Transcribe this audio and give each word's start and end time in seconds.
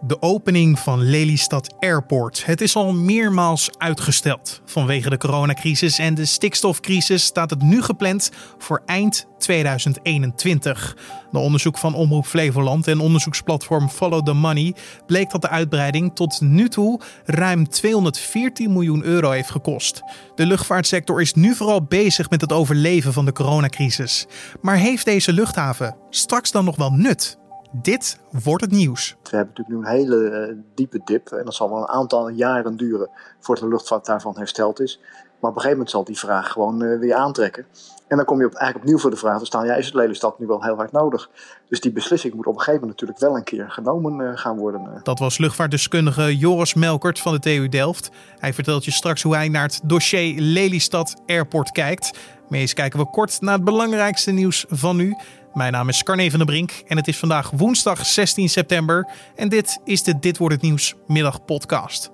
De 0.00 0.22
opening 0.22 0.78
van 0.78 1.02
Lelystad 1.02 1.74
Airport. 1.78 2.44
Het 2.44 2.60
is 2.60 2.76
al 2.76 2.92
meermaals 2.92 3.70
uitgesteld. 3.78 4.60
Vanwege 4.64 5.10
de 5.10 5.16
coronacrisis 5.16 5.98
en 5.98 6.14
de 6.14 6.24
stikstofcrisis 6.24 7.24
staat 7.24 7.50
het 7.50 7.62
nu 7.62 7.82
gepland 7.82 8.30
voor 8.58 8.82
eind 8.86 9.26
2021. 9.38 10.96
De 11.30 11.38
onderzoek 11.38 11.78
van 11.78 11.94
Omroep 11.94 12.26
Flevoland 12.26 12.88
en 12.88 13.00
onderzoeksplatform 13.00 13.88
Follow 13.88 14.26
the 14.26 14.32
Money 14.32 14.74
bleek 15.06 15.30
dat 15.30 15.42
de 15.42 15.48
uitbreiding 15.48 16.14
tot 16.14 16.40
nu 16.40 16.68
toe 16.68 17.00
ruim 17.24 17.68
214 17.68 18.72
miljoen 18.72 19.04
euro 19.04 19.30
heeft 19.30 19.50
gekost. 19.50 20.02
De 20.34 20.46
luchtvaartsector 20.46 21.20
is 21.20 21.34
nu 21.34 21.54
vooral 21.54 21.82
bezig 21.82 22.30
met 22.30 22.40
het 22.40 22.52
overleven 22.52 23.12
van 23.12 23.24
de 23.24 23.32
coronacrisis. 23.32 24.26
Maar 24.60 24.76
heeft 24.76 25.04
deze 25.04 25.32
luchthaven 25.32 25.96
straks 26.10 26.50
dan 26.50 26.64
nog 26.64 26.76
wel 26.76 26.90
nut? 26.90 27.38
Dit 27.70 28.18
wordt 28.44 28.62
het 28.62 28.70
nieuws. 28.70 29.16
We 29.22 29.36
hebben 29.36 29.54
natuurlijk 29.56 29.68
nu 29.68 29.76
een 29.76 29.98
hele 29.98 30.48
uh, 30.48 30.56
diepe 30.74 31.00
dip. 31.04 31.28
En 31.28 31.44
dat 31.44 31.54
zal 31.54 31.70
wel 31.70 31.78
een 31.78 31.88
aantal 31.88 32.28
jaren 32.28 32.76
duren 32.76 33.10
voordat 33.40 33.64
de 33.64 33.70
luchtvaart 33.70 34.06
daarvan 34.06 34.36
hersteld 34.36 34.80
is. 34.80 35.00
Maar 35.40 35.50
op 35.50 35.56
een 35.56 35.62
gegeven 35.62 35.70
moment 35.70 35.90
zal 35.90 36.04
die 36.04 36.18
vraag 36.18 36.52
gewoon 36.52 36.82
uh, 36.82 36.98
weer 36.98 37.14
aantrekken. 37.14 37.66
En 38.08 38.16
dan 38.16 38.26
kom 38.26 38.40
je 38.40 38.46
op, 38.46 38.54
eigenlijk 38.54 38.84
opnieuw 38.84 38.98
voor 38.98 39.10
de 39.10 39.16
vraag 39.16 39.38
te 39.38 39.44
staan: 39.44 39.66
ja, 39.66 39.74
is 39.74 39.86
het 39.86 39.94
Lelystad 39.94 40.38
nu 40.38 40.46
wel 40.46 40.62
heel 40.62 40.76
hard 40.76 40.92
nodig? 40.92 41.30
Dus 41.68 41.80
die 41.80 41.92
beslissing 41.92 42.34
moet 42.34 42.46
op 42.46 42.54
een 42.54 42.60
gegeven 42.60 42.80
moment 42.80 43.00
natuurlijk 43.00 43.20
wel 43.20 43.36
een 43.36 43.44
keer 43.44 43.70
genomen 43.70 44.20
uh, 44.20 44.30
gaan 44.34 44.56
worden. 44.56 45.00
Dat 45.02 45.18
was 45.18 45.38
luchtvaartdeskundige 45.38 46.36
Joris 46.36 46.74
Melkert 46.74 47.18
van 47.18 47.32
de 47.32 47.38
TU 47.38 47.68
Delft. 47.68 48.10
Hij 48.38 48.52
vertelt 48.52 48.84
je 48.84 48.90
straks 48.90 49.22
hoe 49.22 49.34
hij 49.34 49.48
naar 49.48 49.62
het 49.62 49.80
dossier 49.84 50.40
Lelystad 50.40 51.14
Airport 51.26 51.70
kijkt. 51.70 52.18
Maar 52.48 52.58
eens 52.58 52.74
kijken 52.74 52.98
we 52.98 53.10
kort 53.10 53.40
naar 53.40 53.54
het 53.54 53.64
belangrijkste 53.64 54.30
nieuws 54.30 54.64
van 54.68 54.96
nu. 54.96 55.16
Mijn 55.54 55.72
naam 55.72 55.88
is 55.88 56.02
Carne 56.02 56.30
van 56.30 56.38
der 56.38 56.48
Brink 56.48 56.82
en 56.86 56.96
het 56.96 57.08
is 57.08 57.16
vandaag 57.16 57.50
woensdag 57.50 58.06
16 58.06 58.48
september. 58.48 59.08
En 59.36 59.48
dit 59.48 59.78
is 59.84 60.02
de 60.02 60.18
Dit 60.18 60.38
wordt 60.38 60.54
het 60.54 60.62
nieuws 60.62 60.94
middagpodcast. 61.06 62.10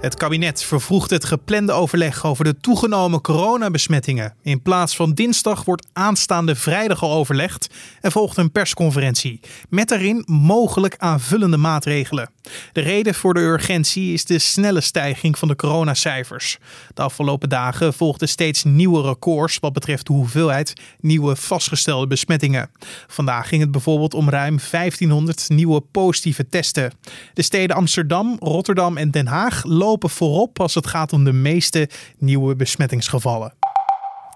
Het 0.00 0.14
kabinet 0.14 0.62
vervroegt 0.62 1.10
het 1.10 1.24
geplande 1.24 1.72
overleg 1.72 2.24
over 2.24 2.44
de 2.44 2.56
toegenomen 2.60 3.20
coronabesmettingen. 3.20 4.34
In 4.42 4.62
plaats 4.62 4.96
van 4.96 5.12
dinsdag 5.12 5.64
wordt 5.64 5.86
aanstaande 5.92 6.54
vrijdag 6.54 7.02
al 7.02 7.12
overlegd 7.12 7.74
en 8.00 8.12
volgt 8.12 8.36
een 8.36 8.52
persconferentie. 8.52 9.40
Met 9.68 9.88
daarin 9.88 10.22
mogelijk 10.26 10.94
aanvullende 10.98 11.56
maatregelen. 11.56 12.30
De 12.72 12.80
reden 12.80 13.14
voor 13.14 13.34
de 13.34 13.40
urgentie 13.40 14.12
is 14.12 14.24
de 14.24 14.38
snelle 14.38 14.80
stijging 14.80 15.38
van 15.38 15.48
de 15.48 15.56
coronacijfers. 15.56 16.58
De 16.94 17.02
afgelopen 17.02 17.48
dagen 17.48 17.94
volgden 17.94 18.28
steeds 18.28 18.64
nieuwe 18.64 19.02
records 19.02 19.58
wat 19.58 19.72
betreft 19.72 20.06
de 20.06 20.12
hoeveelheid 20.12 20.72
nieuwe 21.00 21.36
vastgestelde 21.36 22.06
besmettingen. 22.06 22.70
Vandaag 23.06 23.48
ging 23.48 23.62
het 23.62 23.70
bijvoorbeeld 23.70 24.14
om 24.14 24.30
ruim 24.30 24.58
1500 24.70 25.48
nieuwe 25.48 25.80
positieve 25.80 26.48
testen. 26.48 26.92
De 27.34 27.42
steden 27.42 27.76
Amsterdam, 27.76 28.36
Rotterdam 28.38 28.96
en 28.96 29.10
Den 29.10 29.26
Haag 29.26 29.64
lopen 29.64 30.10
voorop 30.10 30.60
als 30.60 30.74
het 30.74 30.86
gaat 30.86 31.12
om 31.12 31.24
de 31.24 31.32
meeste 31.32 31.88
nieuwe 32.18 32.56
besmettingsgevallen. 32.56 33.65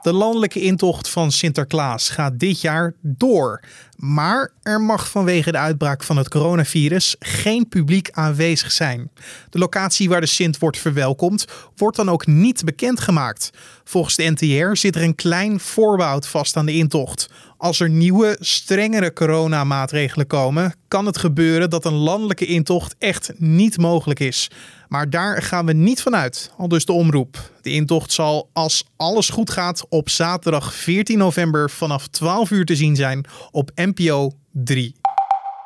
De 0.02 0.12
landelijke 0.12 0.60
intocht 0.60 1.08
van 1.08 1.32
Sinterklaas 1.32 2.08
gaat 2.08 2.38
dit 2.38 2.60
jaar 2.60 2.94
door. 3.02 3.62
Maar 3.96 4.52
er 4.62 4.80
mag 4.80 5.10
vanwege 5.10 5.52
de 5.52 5.58
uitbraak 5.58 6.02
van 6.02 6.16
het 6.16 6.28
coronavirus 6.28 7.16
geen 7.18 7.68
publiek 7.68 8.10
aanwezig 8.10 8.72
zijn. 8.72 9.10
De 9.50 9.58
locatie 9.58 10.08
waar 10.08 10.20
de 10.20 10.26
Sint 10.26 10.58
wordt 10.58 10.78
verwelkomd 10.78 11.44
wordt 11.76 11.96
dan 11.96 12.10
ook 12.10 12.26
niet 12.26 12.64
bekendgemaakt. 12.64 13.50
Volgens 13.84 14.16
de 14.16 14.30
NTR 14.30 14.76
zit 14.76 14.96
er 14.96 15.02
een 15.02 15.14
klein 15.14 15.60
voorbehoud 15.60 16.26
vast 16.26 16.56
aan 16.56 16.66
de 16.66 16.74
intocht. 16.74 17.30
Als 17.56 17.80
er 17.80 17.90
nieuwe, 17.90 18.36
strengere 18.40 19.12
coronamaatregelen 19.12 20.26
komen, 20.26 20.74
kan 20.88 21.06
het 21.06 21.18
gebeuren 21.18 21.70
dat 21.70 21.84
een 21.84 21.92
landelijke 21.92 22.46
intocht 22.46 22.94
echt 22.98 23.32
niet 23.36 23.78
mogelijk 23.78 24.20
is. 24.20 24.50
Maar 24.90 25.10
daar 25.10 25.42
gaan 25.42 25.66
we 25.66 25.72
niet 25.72 26.02
vanuit, 26.02 26.52
al 26.56 26.68
dus 26.68 26.84
de 26.84 26.92
omroep. 26.92 27.50
De 27.62 27.70
intocht 27.70 28.12
zal, 28.12 28.48
als 28.52 28.84
alles 28.96 29.28
goed 29.28 29.50
gaat, 29.50 29.86
op 29.88 30.08
zaterdag 30.08 30.74
14 30.74 31.18
november 31.18 31.70
vanaf 31.70 32.08
12 32.08 32.50
uur 32.50 32.64
te 32.64 32.76
zien 32.76 32.96
zijn 32.96 33.24
op 33.50 33.70
NPO 33.74 34.32
3. 34.52 34.94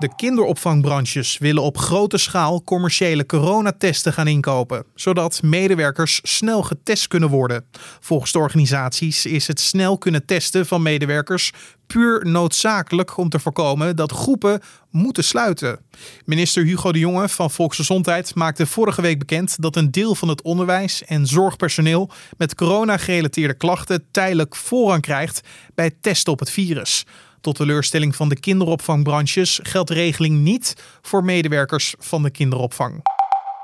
De 0.04 0.14
kinderopvangbranches 0.16 1.38
willen 1.38 1.62
op 1.62 1.78
grote 1.78 2.18
schaal 2.18 2.62
commerciële 2.62 3.26
coronatesten 3.26 4.12
gaan 4.12 4.26
inkopen, 4.26 4.84
zodat 4.94 5.42
medewerkers 5.42 6.20
snel 6.22 6.62
getest 6.62 7.08
kunnen 7.08 7.28
worden. 7.28 7.64
Volgens 8.00 8.32
de 8.32 8.38
organisaties 8.38 9.26
is 9.26 9.46
het 9.46 9.60
snel 9.60 9.98
kunnen 9.98 10.26
testen 10.26 10.66
van 10.66 10.82
medewerkers 10.82 11.52
puur 11.86 12.26
noodzakelijk 12.26 13.16
om 13.16 13.28
te 13.28 13.38
voorkomen 13.38 13.96
dat 13.96 14.12
groepen 14.12 14.60
moeten 14.90 15.24
sluiten. 15.24 15.78
Minister 16.24 16.64
Hugo 16.64 16.92
de 16.92 16.98
Jonge 16.98 17.28
van 17.28 17.50
Volksgezondheid 17.50 18.34
maakte 18.34 18.66
vorige 18.66 19.02
week 19.02 19.18
bekend 19.18 19.62
dat 19.62 19.76
een 19.76 19.90
deel 19.90 20.14
van 20.14 20.28
het 20.28 20.42
onderwijs 20.42 21.04
en 21.04 21.26
zorgpersoneel 21.26 22.10
met 22.36 22.54
corona-gerelateerde 22.54 23.54
klachten 23.54 24.04
tijdelijk 24.10 24.56
voorrang 24.56 25.02
krijgt 25.02 25.40
bij 25.74 25.90
testen 26.00 26.32
op 26.32 26.38
het 26.38 26.50
virus. 26.50 27.04
Tot 27.44 27.56
teleurstelling 27.56 28.16
van 28.16 28.28
de 28.28 28.40
kinderopvangbranches 28.40 29.60
geldt 29.62 29.88
de 29.88 29.94
regeling 29.94 30.38
niet 30.38 30.74
voor 31.02 31.24
medewerkers 31.24 31.94
van 31.98 32.22
de 32.22 32.30
kinderopvang. 32.30 33.02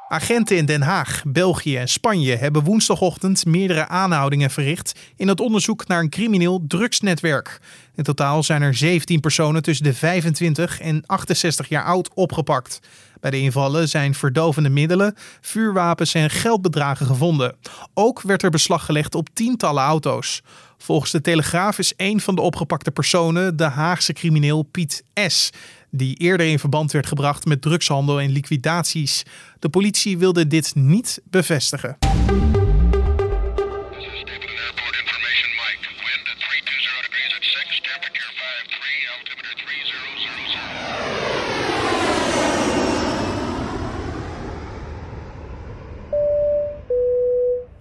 Agenten 0.09 0.57
in 0.57 0.67
Den 0.67 0.83
Haag, 0.83 1.23
België 1.27 1.77
en 1.77 1.89
Spanje 1.89 2.37
hebben 2.37 2.65
woensdagochtend 2.65 3.47
meerdere 3.47 3.89
aanhoudingen 3.89 4.51
verricht 4.51 4.99
in 5.17 5.29
het 5.29 5.41
onderzoek 5.41 5.87
naar 5.87 6.01
een 6.01 6.11
crimineel 6.11 6.65
drugsnetwerk. 6.69 7.61
In 7.95 8.05
totaal 8.05 8.43
zijn 8.43 8.63
er 8.63 8.75
17 8.75 9.21
personen 9.21 9.63
tussen 9.63 9.85
de 9.85 9.95
25 9.95 10.81
en 10.81 11.03
68 11.07 11.69
jaar 11.69 11.85
oud 11.85 12.11
opgepakt. 12.15 12.81
Bij 13.21 13.31
de 13.31 13.41
invallen 13.41 13.89
zijn 13.89 14.15
verdovende 14.15 14.69
middelen, 14.69 15.15
vuurwapens 15.41 16.15
en 16.15 16.31
geldbedragen 16.31 17.07
gevonden. 17.07 17.57
Ook 17.95 18.23
werd 18.23 18.43
er 18.43 18.51
beslag 18.51 18.85
gelegd 18.85 19.15
op 19.15 19.29
tientallen 19.33 19.83
auto's. 19.83 20.43
Volgens 20.83 21.11
de 21.11 21.21
Telegraaf 21.21 21.79
is 21.79 21.93
een 21.97 22.21
van 22.21 22.35
de 22.35 22.41
opgepakte 22.41 22.91
personen 22.91 23.57
de 23.57 23.65
Haagse 23.65 24.13
crimineel 24.13 24.63
Piet 24.63 25.05
S., 25.15 25.51
die 25.91 26.17
eerder 26.17 26.47
in 26.47 26.59
verband 26.59 26.93
werd 26.93 27.07
gebracht 27.07 27.45
met 27.45 27.63
drugshandel 27.63 28.21
en 28.21 28.31
liquidaties. 28.31 29.23
De 29.59 29.69
politie 29.69 30.19
wilde 30.19 30.47
dit 30.47 30.75
niet 30.75 31.21
bevestigen. 31.25 31.99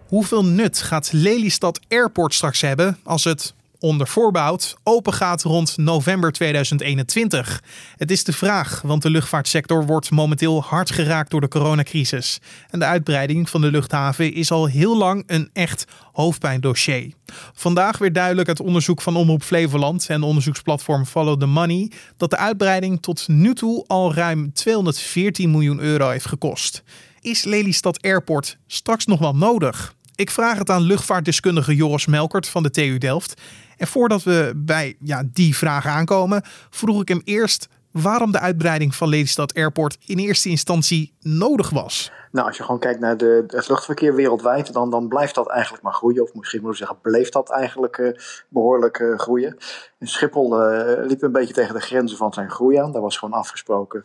Hoeveel 0.09 0.45
nut 0.45 0.81
gaat 0.81 1.09
Lelystad 1.11 1.79
Airport 1.87 2.33
straks 2.33 2.61
hebben 2.61 2.97
als 3.03 3.23
het 3.23 3.53
onder 3.79 4.07
voorbehoud 4.07 4.75
open 4.83 5.13
gaat 5.13 5.43
rond 5.43 5.77
november 5.77 6.31
2021? 6.31 7.63
Het 7.97 8.11
is 8.11 8.23
de 8.23 8.33
vraag, 8.33 8.81
want 8.81 9.01
de 9.01 9.09
luchtvaartsector 9.09 9.85
wordt 9.85 10.11
momenteel 10.11 10.63
hard 10.63 10.91
geraakt 10.91 11.31
door 11.31 11.41
de 11.41 11.47
coronacrisis. 11.47 12.39
En 12.69 12.79
de 12.79 12.85
uitbreiding 12.85 13.49
van 13.49 13.61
de 13.61 13.71
luchthaven 13.71 14.33
is 14.33 14.51
al 14.51 14.65
heel 14.65 14.97
lang 14.97 15.23
een 15.27 15.49
echt 15.53 15.85
hoofdpijndossier. 16.13 17.13
Vandaag 17.53 17.97
weer 17.97 18.13
duidelijk 18.13 18.47
uit 18.47 18.59
onderzoek 18.59 19.01
van 19.01 19.15
Omroep 19.15 19.43
Flevoland 19.43 20.09
en 20.09 20.23
onderzoeksplatform 20.23 21.05
Follow 21.05 21.39
the 21.39 21.45
Money 21.45 21.91
dat 22.17 22.29
de 22.29 22.37
uitbreiding 22.37 23.01
tot 23.01 23.27
nu 23.27 23.53
toe 23.53 23.83
al 23.87 24.13
ruim 24.13 24.53
214 24.53 25.51
miljoen 25.51 25.79
euro 25.79 26.09
heeft 26.09 26.27
gekost. 26.27 26.83
Is 27.21 27.43
Lelystad 27.43 28.01
Airport 28.01 28.57
straks 28.67 29.05
nog 29.05 29.19
wel 29.19 29.35
nodig? 29.35 29.97
Ik 30.19 30.31
vraag 30.31 30.57
het 30.57 30.69
aan 30.69 30.81
luchtvaartdeskundige 30.81 31.75
Joris 31.75 32.05
Melkert 32.05 32.47
van 32.47 32.63
de 32.63 32.69
TU 32.69 32.97
Delft. 32.97 33.41
En 33.77 33.87
voordat 33.87 34.23
we 34.23 34.51
bij 34.55 34.95
ja, 34.99 35.23
die 35.33 35.57
vraag 35.57 35.85
aankomen, 35.85 36.41
vroeg 36.69 37.01
ik 37.01 37.07
hem 37.07 37.21
eerst 37.23 37.67
waarom 37.91 38.31
de 38.31 38.39
uitbreiding 38.39 38.95
van 38.95 39.09
Lelystad 39.09 39.53
Airport 39.53 39.97
in 40.05 40.17
eerste 40.17 40.49
instantie 40.49 41.13
nodig 41.19 41.69
was. 41.69 42.11
Nou, 42.31 42.47
als 42.47 42.57
je 42.57 42.63
gewoon 42.63 42.79
kijkt 42.79 42.99
naar 42.99 43.17
de, 43.17 43.43
het 43.47 43.69
luchtverkeer 43.69 44.15
wereldwijd, 44.15 44.73
dan, 44.73 44.89
dan 44.89 45.07
blijft 45.07 45.35
dat 45.35 45.49
eigenlijk 45.49 45.83
maar 45.83 45.93
groeien. 45.93 46.23
Of 46.23 46.33
misschien 46.33 46.61
moet 46.61 46.71
ik 46.71 46.77
zeggen, 46.77 47.01
bleef 47.01 47.29
dat 47.29 47.51
eigenlijk 47.51 47.97
uh, 47.97 48.11
behoorlijk 48.49 48.99
uh, 48.99 49.17
groeien. 49.17 49.57
Schiphol 49.99 50.71
uh, 50.71 51.05
liep 51.05 51.21
een 51.21 51.31
beetje 51.31 51.53
tegen 51.53 51.73
de 51.73 51.81
grenzen 51.81 52.17
van 52.17 52.33
zijn 52.33 52.49
groei 52.49 52.77
aan. 52.77 52.91
Daar 52.91 53.01
was 53.01 53.17
gewoon 53.17 53.39
afgesproken 53.39 54.03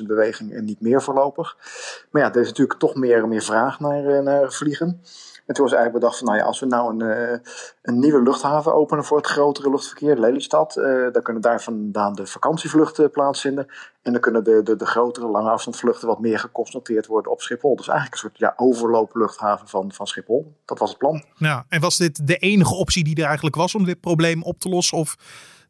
500.000 0.00 0.06
bewegingen 0.06 0.56
en 0.56 0.64
niet 0.64 0.80
meer 0.80 1.02
voorlopig. 1.02 1.56
Maar 2.10 2.22
ja, 2.22 2.32
er 2.32 2.40
is 2.40 2.48
natuurlijk 2.48 2.78
toch 2.78 2.94
meer 2.94 3.22
en 3.22 3.28
meer 3.28 3.42
vraag 3.42 3.80
naar, 3.80 4.22
naar 4.22 4.52
vliegen. 4.52 5.02
En 5.46 5.54
toen 5.54 5.64
was 5.64 5.74
eigenlijk 5.74 6.04
bedacht 6.04 6.18
van, 6.18 6.26
nou 6.26 6.38
ja, 6.38 6.44
als 6.44 6.60
we 6.60 6.66
nou 6.66 7.02
een, 7.02 7.32
uh, 7.32 7.38
een 7.82 7.98
nieuwe 7.98 8.22
luchthaven 8.22 8.74
openen 8.74 9.04
voor 9.04 9.16
het 9.16 9.26
grotere 9.26 9.70
luchtverkeer, 9.70 10.18
Lelystad, 10.18 10.74
dan 11.12 11.22
kunnen 11.22 11.42
daar 11.42 11.62
vandaan 11.62 12.14
de 12.14 12.26
vakantievluchten 12.26 13.10
plaatsvinden. 13.10 13.66
En 14.08 14.14
dan 14.14 14.22
kunnen 14.22 14.44
de, 14.44 14.62
de, 14.62 14.76
de 14.76 14.86
grotere 14.86 15.26
lange 15.26 15.50
afstandvluchten 15.50 16.08
wat 16.08 16.20
meer 16.20 16.38
geconcentreerd 16.38 17.06
worden 17.06 17.32
op 17.32 17.40
Schiphol. 17.40 17.76
Dus 17.76 17.88
eigenlijk 17.88 18.22
een 18.22 18.30
soort 18.30 18.38
ja, 18.38 18.52
overloopluchthaven 18.56 19.68
van, 19.68 19.92
van 19.92 20.06
Schiphol. 20.06 20.54
Dat 20.64 20.78
was 20.78 20.88
het 20.88 20.98
plan. 20.98 21.24
Ja, 21.36 21.64
en 21.68 21.80
was 21.80 21.96
dit 21.96 22.26
de 22.26 22.36
enige 22.36 22.74
optie 22.74 23.04
die 23.04 23.16
er 23.16 23.24
eigenlijk 23.24 23.56
was 23.56 23.74
om 23.74 23.84
dit 23.84 24.00
probleem 24.00 24.42
op 24.42 24.58
te 24.58 24.68
lossen? 24.68 24.97
Of 24.98 25.16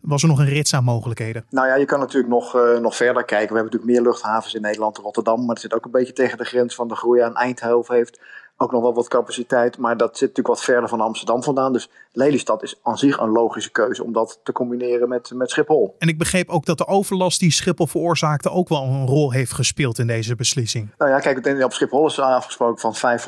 was 0.01 0.23
er 0.23 0.29
nog 0.29 0.39
een 0.39 0.49
rits 0.49 0.75
aan 0.75 0.85
mogelijkheden? 0.85 1.45
Nou 1.51 1.67
ja, 1.67 1.75
je 1.75 1.85
kan 1.85 1.99
natuurlijk 1.99 2.33
nog, 2.33 2.53
nog 2.81 2.97
verder 2.97 3.25
kijken. 3.25 3.49
We 3.49 3.61
hebben 3.61 3.73
natuurlijk 3.73 3.93
meer 3.93 4.13
luchthavens 4.13 4.55
in 4.55 4.63
Nederland, 4.63 4.99
Rotterdam. 4.99 5.41
Maar 5.41 5.49
het 5.49 5.61
zit 5.61 5.75
ook 5.75 5.85
een 5.85 5.91
beetje 5.91 6.13
tegen 6.13 6.39
de 6.39 6.45
grens 6.45 6.75
van 6.75 6.89
de 6.89 6.97
groei 6.97 7.21
aan 7.21 7.37
Eindhoven 7.37 7.95
heeft 7.95 8.21
ook 8.59 8.73
nog 8.73 8.83
wel 8.83 8.95
wat 8.95 9.09
capaciteit. 9.09 9.79
Maar 9.79 9.97
dat 9.97 10.11
zit 10.11 10.29
natuurlijk 10.29 10.49
wat 10.49 10.65
verder 10.65 10.89
van 10.89 11.01
Amsterdam 11.01 11.43
vandaan. 11.43 11.73
Dus 11.73 11.91
Lelystad 12.13 12.63
is 12.63 12.79
aan 12.83 12.99
zich 12.99 13.19
een 13.19 13.29
logische 13.29 13.71
keuze 13.71 14.05
om 14.05 14.13
dat 14.13 14.41
te 14.43 14.53
combineren 14.53 15.09
met, 15.09 15.31
met 15.35 15.51
Schiphol. 15.51 15.95
En 15.99 16.09
ik 16.09 16.19
begreep 16.19 16.49
ook 16.49 16.65
dat 16.65 16.79
de 16.79 16.87
overlast 16.87 17.41
die 17.41 17.53
Schiphol 17.53 17.87
veroorzaakte 17.87 18.51
ook 18.51 18.69
wel 18.69 18.83
een 18.83 19.07
rol 19.07 19.33
heeft 19.33 19.53
gespeeld 19.53 19.99
in 19.99 20.07
deze 20.07 20.35
beslissing. 20.35 20.91
Nou 20.99 21.11
ja, 21.11 21.19
kijk, 21.19 21.65
op 21.65 21.73
Schiphol 21.73 22.07
is 22.07 22.21
afgesproken 22.21 22.95
van 22.95 23.19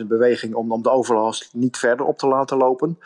500.000 0.00 0.06
bewegingen 0.06 0.56
om, 0.56 0.72
om 0.72 0.82
de 0.82 0.90
overlast 0.90 1.48
niet 1.52 1.76
verder 1.76 2.06
op 2.06 2.18
te 2.18 2.26
laten 2.26 2.56
lopen. 2.56 2.98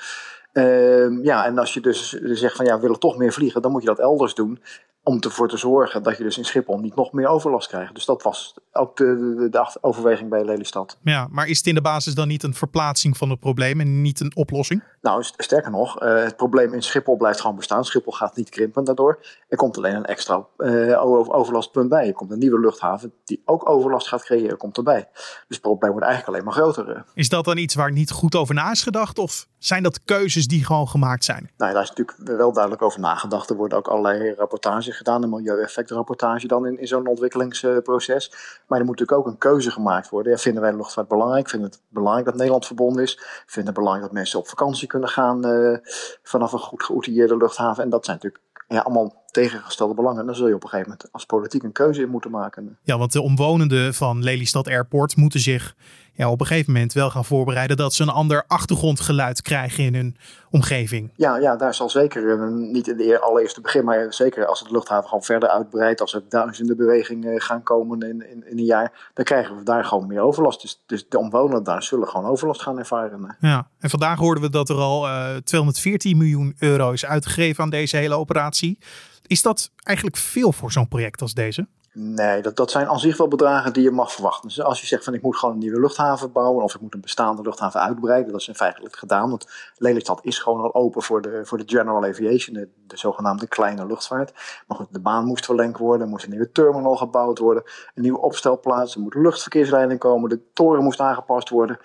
Uh, 0.54 1.24
ja, 1.24 1.44
en 1.46 1.58
als 1.58 1.74
je 1.74 1.80
dus 1.80 2.08
zegt 2.12 2.56
van 2.56 2.64
ja, 2.64 2.74
we 2.74 2.80
willen 2.80 2.98
toch 2.98 3.16
meer 3.16 3.32
vliegen, 3.32 3.62
dan 3.62 3.70
moet 3.72 3.82
je 3.82 3.88
dat 3.88 3.98
elders 3.98 4.34
doen 4.34 4.60
om 5.04 5.20
ervoor 5.20 5.48
te 5.48 5.56
zorgen 5.56 6.02
dat 6.02 6.16
je 6.16 6.22
dus 6.22 6.38
in 6.38 6.44
Schiphol 6.44 6.78
niet 6.78 6.94
nog 6.94 7.12
meer 7.12 7.26
overlast 7.26 7.68
krijgt. 7.68 7.94
Dus 7.94 8.04
dat 8.04 8.22
was 8.22 8.54
ook 8.72 8.96
de, 8.96 9.34
de, 9.36 9.48
de 9.48 9.78
overweging 9.80 10.30
bij 10.30 10.44
Lelystad. 10.44 10.98
Ja, 11.02 11.28
maar 11.30 11.48
is 11.48 11.58
het 11.58 11.66
in 11.66 11.74
de 11.74 11.80
basis 11.80 12.14
dan 12.14 12.28
niet 12.28 12.42
een 12.42 12.54
verplaatsing 12.54 13.16
van 13.16 13.30
het 13.30 13.40
probleem 13.40 13.80
en 13.80 14.02
niet 14.02 14.20
een 14.20 14.36
oplossing? 14.36 14.82
Nou, 15.00 15.22
sterker 15.36 15.70
nog, 15.70 16.02
uh, 16.02 16.22
het 16.22 16.36
probleem 16.36 16.72
in 16.72 16.82
Schiphol 16.82 17.16
blijft 17.16 17.40
gewoon 17.40 17.56
bestaan. 17.56 17.84
Schiphol 17.84 18.12
gaat 18.12 18.36
niet 18.36 18.48
krimpen 18.48 18.84
daardoor. 18.84 19.24
Er 19.48 19.56
komt 19.56 19.76
alleen 19.76 19.94
een 19.94 20.04
extra 20.04 20.46
uh, 20.58 21.04
overlastpunt 21.34 21.88
bij. 21.88 22.06
Er 22.06 22.12
komt 22.12 22.30
een 22.30 22.38
nieuwe 22.38 22.60
luchthaven 22.60 23.12
die 23.24 23.42
ook 23.44 23.68
overlast 23.68 24.08
gaat 24.08 24.24
creëren, 24.24 24.56
komt 24.56 24.76
erbij. 24.76 25.08
Dus 25.12 25.44
het 25.48 25.60
probleem 25.60 25.90
wordt 25.90 26.06
eigenlijk 26.06 26.36
alleen 26.36 26.44
maar 26.44 26.62
groter. 26.62 26.96
Eh. 26.96 27.02
Is 27.14 27.28
dat 27.28 27.44
dan 27.44 27.56
iets 27.56 27.74
waar 27.74 27.92
niet 27.92 28.10
goed 28.10 28.34
over 28.34 28.54
na 28.54 28.70
is 28.70 28.82
gedacht? 28.82 29.18
Of 29.18 29.46
zijn 29.58 29.82
dat 29.82 30.04
keuzes 30.04 30.46
die 30.46 30.64
gewoon 30.64 30.88
gemaakt 30.88 31.24
zijn? 31.24 31.50
Nou, 31.56 31.72
daar 31.72 31.82
is 31.82 31.88
natuurlijk 31.88 32.18
wel 32.38 32.52
duidelijk 32.52 32.82
over 32.82 33.00
nagedacht. 33.00 33.50
Er 33.50 33.56
worden 33.56 33.78
ook 33.78 33.88
allerlei 33.88 34.34
rapportages 34.34 34.93
gedaan, 34.94 35.22
een 35.22 35.30
milieueffectrapportage 35.30 36.46
dan 36.46 36.66
in, 36.66 36.78
in 36.78 36.86
zo'n 36.86 37.06
ontwikkelingsproces. 37.06 38.30
Maar 38.66 38.78
er 38.78 38.84
moet 38.84 38.98
natuurlijk 38.98 39.18
ook 39.18 39.32
een 39.32 39.38
keuze 39.38 39.70
gemaakt 39.70 40.08
worden. 40.08 40.32
Ja, 40.32 40.38
vinden 40.38 40.62
wij 40.62 40.70
de 40.70 40.76
luchtvaart 40.76 41.08
belangrijk? 41.08 41.48
Vinden 41.48 41.70
het 41.70 41.80
belangrijk 41.88 42.26
dat 42.26 42.34
Nederland 42.34 42.66
verbonden 42.66 43.02
is? 43.02 43.18
Vinden 43.46 43.72
het 43.72 43.74
belangrijk 43.74 44.06
dat 44.06 44.14
mensen 44.14 44.38
op 44.38 44.48
vakantie 44.48 44.88
kunnen 44.88 45.08
gaan 45.08 45.46
uh, 45.46 45.78
vanaf 46.22 46.52
een 46.52 46.58
goed 46.58 46.82
geoutilleerde 46.82 47.36
luchthaven? 47.36 47.82
En 47.82 47.90
dat 47.90 48.04
zijn 48.04 48.16
natuurlijk 48.16 48.44
ja, 48.68 48.80
allemaal 48.80 49.22
tegengestelde 49.26 49.94
belangen. 49.94 50.26
Dan 50.26 50.34
zul 50.34 50.48
je 50.48 50.54
op 50.54 50.62
een 50.62 50.68
gegeven 50.68 50.90
moment 50.90 51.12
als 51.12 51.24
politiek 51.24 51.62
een 51.62 51.72
keuze 51.72 52.02
in 52.02 52.08
moeten 52.08 52.30
maken. 52.30 52.78
Ja, 52.82 52.98
want 52.98 53.12
de 53.12 53.22
omwonenden 53.22 53.94
van 53.94 54.22
Lelystad 54.22 54.68
Airport 54.68 55.16
moeten 55.16 55.40
zich 55.40 55.74
ja, 56.14 56.30
op 56.30 56.40
een 56.40 56.46
gegeven 56.46 56.72
moment 56.72 56.92
wel 56.92 57.10
gaan 57.10 57.24
voorbereiden 57.24 57.76
dat 57.76 57.94
ze 57.94 58.02
een 58.02 58.08
ander 58.08 58.44
achtergrondgeluid 58.46 59.42
krijgen 59.42 59.84
in 59.84 59.94
hun 59.94 60.16
omgeving. 60.50 61.10
Ja, 61.16 61.36
ja 61.36 61.56
daar 61.56 61.74
zal 61.74 61.90
zeker, 61.90 62.22
uh, 62.22 62.48
niet 62.72 62.88
in 62.88 62.96
de 62.96 63.20
allereerste 63.20 63.60
begin, 63.60 63.84
maar 63.84 64.12
zeker 64.12 64.46
als 64.46 64.60
het 64.60 64.70
luchthaven 64.70 65.08
gewoon 65.08 65.24
verder 65.24 65.48
uitbreidt, 65.48 66.00
als 66.00 66.14
er 66.14 66.22
duizenden 66.28 66.76
bewegingen 66.76 67.40
gaan 67.40 67.62
komen 67.62 68.00
in, 68.00 68.30
in, 68.30 68.50
in, 68.50 68.58
een 68.58 68.64
jaar, 68.64 69.10
dan 69.14 69.24
krijgen 69.24 69.56
we 69.56 69.62
daar 69.62 69.84
gewoon 69.84 70.06
meer 70.06 70.20
overlast. 70.20 70.62
Dus, 70.62 70.82
dus 70.86 71.08
de 71.08 71.18
omwonenden 71.18 71.64
daar 71.64 71.82
zullen 71.82 72.08
gewoon 72.08 72.26
overlast 72.26 72.62
gaan 72.62 72.78
ervaren. 72.78 73.36
Ja, 73.40 73.68
en 73.78 73.90
vandaag 73.90 74.18
hoorden 74.18 74.42
we 74.42 74.50
dat 74.50 74.68
er 74.68 74.76
al 74.76 75.06
uh, 75.06 75.36
eh, 75.36 75.42
214 75.42 76.16
miljoen 76.16 76.54
euro 76.58 76.92
is 76.92 77.06
uitgegeven 77.06 77.64
aan 77.64 77.70
deze 77.70 77.96
hele 77.96 78.14
operatie. 78.14 78.78
Is 79.26 79.42
dat 79.42 79.70
eigenlijk 79.82 80.16
veel 80.16 80.52
voor 80.52 80.72
zo'n 80.72 80.88
project 80.88 81.22
als 81.22 81.34
deze? 81.34 81.66
Nee, 81.96 82.42
dat, 82.42 82.56
dat 82.56 82.70
zijn 82.70 82.88
aan 82.88 82.98
zich 82.98 83.16
wel 83.16 83.28
bedragen 83.28 83.72
die 83.72 83.82
je 83.82 83.90
mag 83.90 84.12
verwachten. 84.12 84.48
Dus 84.48 84.60
als 84.60 84.80
je 84.80 84.86
zegt 84.86 85.04
van 85.04 85.14
ik 85.14 85.22
moet 85.22 85.36
gewoon 85.36 85.54
een 85.54 85.60
nieuwe 85.60 85.80
luchthaven 85.80 86.32
bouwen 86.32 86.64
of 86.64 86.74
ik 86.74 86.80
moet 86.80 86.94
een 86.94 87.00
bestaande 87.00 87.42
luchthaven 87.42 87.80
uitbreiden, 87.80 88.32
dat 88.32 88.40
is 88.40 88.48
in 88.48 88.54
feitelijk 88.54 88.96
gedaan. 88.96 89.30
Want 89.30 89.48
Lelystad 89.76 90.20
is 90.22 90.38
gewoon 90.38 90.60
al 90.60 90.74
open 90.74 91.02
voor 91.02 91.22
de, 91.22 91.40
voor 91.44 91.58
de 91.58 91.64
general 91.66 92.04
aviation, 92.04 92.56
de, 92.56 92.68
de 92.86 92.96
zogenaamde 92.96 93.48
kleine 93.48 93.86
luchtvaart. 93.86 94.32
Maar 94.66 94.76
goed, 94.76 94.86
de 94.90 95.00
baan 95.00 95.24
moest 95.24 95.44
verlengd 95.44 95.78
worden, 95.78 96.06
er 96.06 96.12
moest 96.12 96.24
een 96.24 96.30
nieuwe 96.30 96.52
terminal 96.52 96.96
gebouwd 96.96 97.38
worden, 97.38 97.62
een 97.94 98.02
nieuwe 98.02 98.20
opstelplaats, 98.20 98.94
er 98.94 99.00
moet 99.00 99.14
luchtverkeersleiding 99.14 100.00
komen, 100.00 100.28
de 100.28 100.40
toren 100.52 100.82
moest 100.82 101.00
aangepast 101.00 101.48
worden. 101.48 101.78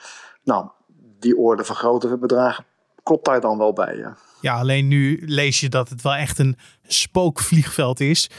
Nou, 0.43 0.67
die 1.19 1.37
orde 1.37 1.63
van 1.63 1.75
grote 1.75 2.17
bedragen 2.17 2.65
klopt 3.03 3.25
daar 3.25 3.41
dan 3.41 3.57
wel 3.57 3.73
bij. 3.73 3.95
Ja. 3.95 4.17
ja, 4.41 4.59
alleen 4.59 4.87
nu 4.87 5.23
lees 5.25 5.59
je 5.59 5.69
dat 5.69 5.89
het 5.89 6.01
wel 6.01 6.15
echt 6.15 6.39
een 6.39 6.57
spookvliegveld 6.87 7.99
is. 7.99 8.29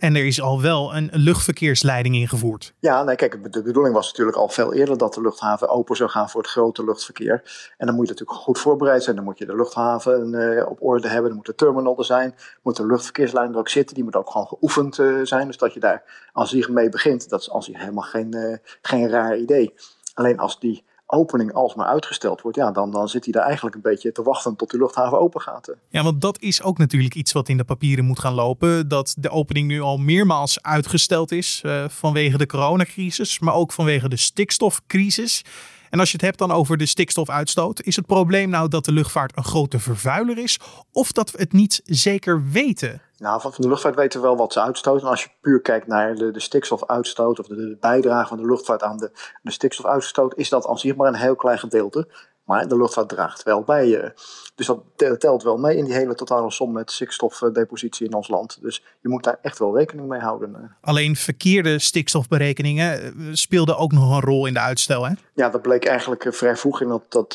En 0.00 0.16
er 0.16 0.26
is 0.26 0.40
al 0.40 0.60
wel 0.62 0.94
een 0.94 1.08
luchtverkeersleiding 1.12 2.14
ingevoerd. 2.14 2.74
Ja, 2.78 3.02
nee, 3.02 3.16
kijk, 3.16 3.52
de 3.52 3.62
bedoeling 3.62 3.94
was 3.94 4.06
natuurlijk 4.06 4.36
al 4.36 4.48
veel 4.48 4.74
eerder 4.74 4.98
dat 4.98 5.14
de 5.14 5.20
luchthaven 5.20 5.68
open 5.68 5.96
zou 5.96 6.10
gaan 6.10 6.30
voor 6.30 6.40
het 6.40 6.50
grote 6.50 6.84
luchtverkeer. 6.84 7.42
En 7.76 7.86
dan 7.86 7.94
moet 7.94 8.06
je 8.06 8.12
natuurlijk 8.12 8.40
goed 8.40 8.58
voorbereid 8.58 9.02
zijn. 9.02 9.16
Dan 9.16 9.24
moet 9.24 9.38
je 9.38 9.46
de 9.46 9.56
luchthaven 9.56 10.32
uh, 10.32 10.66
op 10.68 10.82
orde 10.82 11.08
hebben. 11.08 11.26
Dan 11.26 11.36
moet 11.36 11.46
de 11.46 11.54
terminal 11.54 11.98
er 11.98 12.04
zijn. 12.04 12.34
Moet 12.62 12.76
de 12.76 12.86
luchtverkeerslijn 12.86 13.52
er 13.52 13.58
ook 13.58 13.68
zitten. 13.68 13.94
Die 13.94 14.04
moet 14.04 14.16
ook 14.16 14.30
gewoon 14.30 14.46
geoefend 14.46 14.98
uh, 14.98 15.24
zijn. 15.24 15.46
Dus 15.46 15.58
dat 15.58 15.74
je 15.74 15.80
daar 15.80 16.28
als 16.32 16.50
je 16.50 16.68
mee 16.70 16.88
begint, 16.88 17.28
dat 17.28 17.40
is 17.40 17.50
als 17.50 17.66
je 17.66 17.78
helemaal 17.78 18.04
geen, 18.04 18.36
uh, 18.36 18.56
geen 18.82 19.08
raar 19.08 19.36
idee. 19.36 19.74
Alleen 20.14 20.38
als 20.38 20.60
die 20.60 20.84
opening 21.12 21.52
alsmaar 21.52 21.86
uitgesteld 21.86 22.40
wordt, 22.40 22.56
ja, 22.56 22.70
dan, 22.70 22.90
dan 22.90 23.08
zit 23.08 23.24
hij 23.24 23.32
daar 23.32 23.44
eigenlijk 23.44 23.74
een 23.76 23.82
beetje 23.82 24.12
te 24.12 24.22
wachten 24.22 24.56
tot 24.56 24.70
de 24.70 24.78
luchthaven 24.78 25.20
open 25.20 25.40
gaat. 25.40 25.74
Ja, 25.88 26.02
want 26.02 26.20
dat 26.20 26.40
is 26.40 26.62
ook 26.62 26.78
natuurlijk 26.78 27.14
iets 27.14 27.32
wat 27.32 27.48
in 27.48 27.56
de 27.56 27.64
papieren 27.64 28.04
moet 28.04 28.18
gaan 28.18 28.34
lopen. 28.34 28.88
Dat 28.88 29.14
de 29.18 29.30
opening 29.30 29.68
nu 29.68 29.80
al 29.80 29.98
meermaals 29.98 30.62
uitgesteld 30.62 31.32
is 31.32 31.62
uh, 31.66 31.84
vanwege 31.88 32.38
de 32.38 32.46
coronacrisis, 32.46 33.38
maar 33.38 33.54
ook 33.54 33.72
vanwege 33.72 34.08
de 34.08 34.16
stikstofcrisis. 34.16 35.44
En 35.90 35.98
als 35.98 36.10
je 36.10 36.16
het 36.16 36.26
hebt 36.26 36.38
dan 36.38 36.52
over 36.52 36.76
de 36.76 36.86
stikstofuitstoot, 36.86 37.82
is 37.82 37.96
het 37.96 38.06
probleem 38.06 38.50
nou 38.50 38.68
dat 38.68 38.84
de 38.84 38.92
luchtvaart 38.92 39.36
een 39.36 39.44
grote 39.44 39.78
vervuiler 39.78 40.38
is 40.38 40.58
of 40.92 41.12
dat 41.12 41.30
we 41.30 41.38
het 41.38 41.52
niet 41.52 41.80
zeker 41.84 42.50
weten? 42.50 43.02
Nou, 43.16 43.40
van 43.40 43.52
de 43.56 43.68
luchtvaart 43.68 43.94
weten 43.94 44.20
we 44.20 44.26
wel 44.26 44.36
wat 44.36 44.52
ze 44.52 44.62
uitstoten. 44.62 45.02
En 45.02 45.10
als 45.10 45.22
je 45.22 45.28
puur 45.40 45.60
kijkt 45.60 45.86
naar 45.86 46.14
de, 46.14 46.30
de 46.30 46.40
stikstofuitstoot 46.40 47.38
of 47.38 47.46
de, 47.46 47.76
bijdrage 47.80 48.28
van 48.28 48.36
de 48.36 48.46
luchtvaart 48.46 48.82
aan 48.82 48.96
de, 48.96 49.10
de 49.42 49.50
stikstofuitstoot, 49.50 50.36
is 50.36 50.48
dat 50.48 50.66
aan 50.66 50.78
zich 50.78 50.96
maar 50.96 51.08
een 51.08 51.14
heel 51.14 51.36
klein 51.36 51.58
gedeelte. 51.58 52.08
Maar 52.44 52.68
de 52.68 52.76
luchtvaart 52.76 53.08
draagt 53.08 53.42
wel 53.42 53.62
bij. 53.62 54.14
Dus 54.60 54.76
dat 54.96 55.20
telt 55.20 55.42
wel 55.42 55.56
mee 55.56 55.76
in 55.76 55.84
die 55.84 55.94
hele 55.94 56.14
totale 56.14 56.50
som 56.50 56.72
met 56.72 56.90
stikstofdepositie 56.90 58.06
in 58.06 58.14
ons 58.14 58.28
land. 58.28 58.58
Dus 58.62 58.82
je 59.00 59.08
moet 59.08 59.24
daar 59.24 59.38
echt 59.42 59.58
wel 59.58 59.76
rekening 59.76 60.08
mee 60.08 60.20
houden. 60.20 60.54
Eh. 60.54 60.60
Alleen 60.80 61.16
verkeerde 61.16 61.78
stikstofberekeningen 61.78 63.02
eh, 63.02 63.10
speelden 63.32 63.76
ook 63.76 63.92
nog 63.92 64.14
een 64.14 64.20
rol 64.20 64.46
in 64.46 64.52
de 64.52 64.60
uitstel, 64.60 65.04
hè? 65.04 65.12
Ja, 65.34 65.50
dat 65.50 65.62
bleek 65.62 65.84
eigenlijk 65.84 66.24
eh, 66.24 66.32
vrij 66.32 66.56
vroeg 66.56 66.80
in 66.80 66.88
dat, 66.88 67.02
dat, 67.08 67.34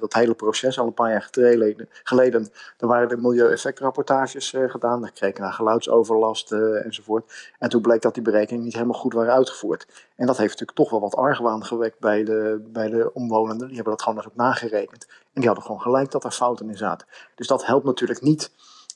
dat 0.00 0.12
hele 0.12 0.34
proces. 0.34 0.78
Al 0.78 0.86
een 0.86 0.94
paar 0.94 1.10
jaar 1.10 1.28
geleden, 1.30 1.88
geleden 2.02 2.48
er 2.78 2.86
waren 2.86 3.08
de 3.08 3.16
milieueffectrapportages 3.16 4.54
gedaan. 4.66 5.00
Daar 5.00 5.12
kregen 5.12 5.40
naar 5.40 5.52
geluidsoverlast 5.52 6.52
enzovoort. 6.52 7.50
En 7.58 7.68
toen 7.68 7.82
bleek 7.82 8.02
dat 8.02 8.14
die 8.14 8.22
berekeningen 8.22 8.64
niet 8.64 8.74
helemaal 8.74 9.00
goed 9.00 9.12
waren 9.12 9.34
uitgevoerd. 9.34 9.86
En 10.16 10.26
dat 10.26 10.36
heeft 10.36 10.50
natuurlijk 10.50 10.78
toch 10.78 10.90
wel 10.90 11.00
wat 11.00 11.16
argwaan 11.16 11.64
gewekt 11.64 11.98
bij 11.98 12.24
de, 12.24 12.68
bij 12.72 12.88
de 12.88 13.10
omwonenden. 13.14 13.66
Die 13.66 13.74
hebben 13.74 13.92
dat 13.92 14.02
gewoon 14.02 14.18
eens 14.18 14.26
ook 14.26 14.36
nagerekend. 14.36 15.06
En 15.32 15.40
die 15.40 15.46
hadden 15.46 15.64
gewoon 15.64 15.80
gelijk 15.80 16.10
dat 16.10 16.24
er 16.24 16.30
fouten 16.30 16.68
in 16.68 16.76
zaten. 16.76 17.06
Dus 17.34 17.46
dat 17.46 17.66
helpt 17.66 17.84
natuurlijk 17.84 18.20
niet 18.20 18.52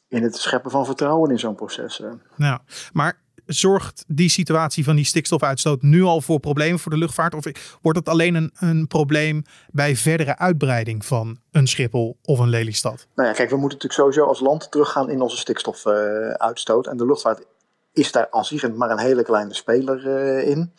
in 0.08 0.22
het 0.22 0.36
scheppen 0.36 0.70
van 0.70 0.84
vertrouwen 0.84 1.30
in 1.30 1.38
zo'n 1.38 1.54
proces. 1.54 2.02
Nou, 2.36 2.60
maar 2.92 3.22
zorgt 3.46 4.04
die 4.08 4.28
situatie 4.28 4.84
van 4.84 4.96
die 4.96 5.04
stikstofuitstoot 5.04 5.82
nu 5.82 6.02
al 6.02 6.20
voor 6.20 6.40
problemen 6.40 6.78
voor 6.78 6.92
de 6.92 6.98
luchtvaart? 6.98 7.34
Of 7.34 7.44
wordt 7.82 7.98
het 7.98 8.08
alleen 8.08 8.34
een, 8.34 8.50
een 8.54 8.86
probleem 8.86 9.42
bij 9.70 9.96
verdere 9.96 10.38
uitbreiding 10.38 11.04
van 11.04 11.38
een 11.50 11.66
Schiphol 11.66 12.18
of 12.22 12.38
een 12.38 12.48
Lelystad? 12.48 13.06
Nou 13.14 13.28
ja, 13.28 13.34
kijk, 13.34 13.50
we 13.50 13.56
moeten 13.56 13.78
natuurlijk 13.78 14.00
sowieso 14.00 14.28
als 14.28 14.40
land 14.40 14.70
teruggaan 14.70 15.10
in 15.10 15.20
onze 15.20 15.36
stikstofuitstoot. 15.36 16.86
en 16.86 16.96
de 16.96 17.06
luchtvaart 17.06 17.46
is 17.92 18.12
daar 18.12 18.28
als 18.28 18.48
zich 18.48 18.74
maar 18.74 18.90
een 18.90 18.98
hele 18.98 19.22
kleine 19.22 19.54
speler 19.54 20.06
uh, 20.06 20.48
in 20.48 20.72